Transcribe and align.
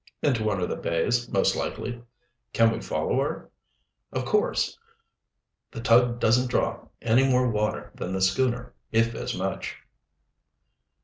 "Into 0.23 0.43
one 0.43 0.59
of 0.59 0.67
the 0.67 0.75
bays, 0.75 1.29
most 1.29 1.55
likely." 1.55 2.01
"Can 2.53 2.71
we 2.71 2.81
follow 2.81 3.19
her?" 3.21 3.51
"Of 4.11 4.25
coarse. 4.25 4.75
The 5.69 5.79
tug 5.79 6.19
doesn't 6.19 6.49
draw 6.49 6.87
any 7.03 7.23
more 7.29 7.47
water 7.51 7.91
than 7.93 8.11
the 8.13 8.21
schooner, 8.21 8.73
if 8.91 9.13
as 9.13 9.37
much." 9.37 9.77